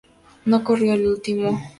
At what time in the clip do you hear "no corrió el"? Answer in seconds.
0.45-1.05